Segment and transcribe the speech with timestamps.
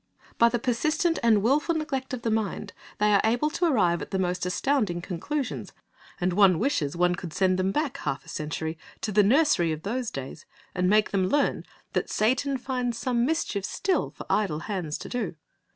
[0.39, 4.09] By the persistent and wilful neglect of the mind, they are able to arrive at
[4.09, 5.73] the most astounding conclusions,
[6.19, 9.83] and one wishes one could send them back half a century to the nursery of
[9.83, 14.97] those days, and make them learn that "Satan finds some mischief still for idle hands
[14.97, 15.35] to do."